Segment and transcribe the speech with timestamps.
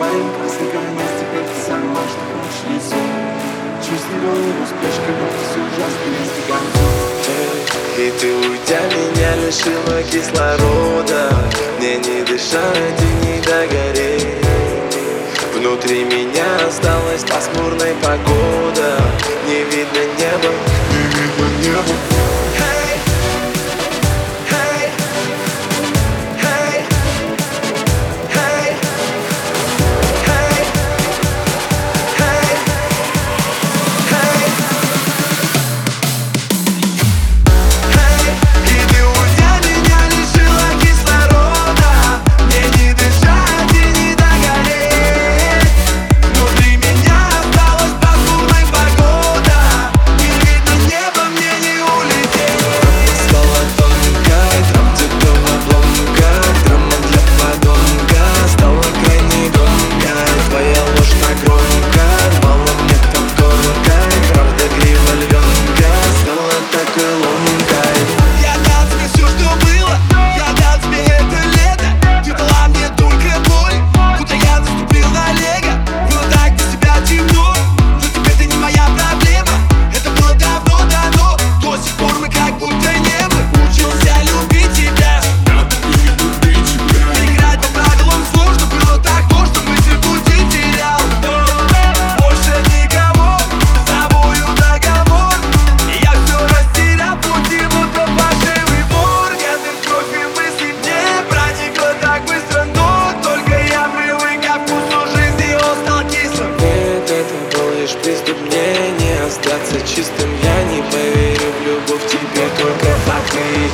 [0.00, 2.96] Парень красный конец, теперь ты сама, что хочешь несу
[3.82, 6.42] Чистый голову, спешка, но все ужасно, если
[8.02, 11.22] И ты уйдя меня лишила кислорода.
[11.76, 14.46] Мне не дышать и не догореть.
[15.54, 19.02] Внутри меня осталась пасмурная погода.
[19.46, 20.50] Не видно неба,
[20.92, 22.09] не видно неба.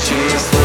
[0.00, 0.55] chase.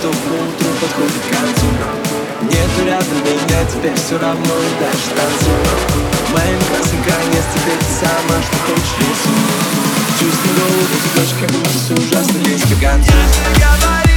[0.00, 1.66] что утро подходит к концу.
[2.42, 6.00] Нету рядом меня, теперь все равно и дальше танцую.
[6.32, 9.34] Моим красным конец тебе ты сама, что хочешь рисуй
[10.18, 13.12] Чувствую голову, цветочками, все ужасно лезь к концу
[13.58, 14.09] Я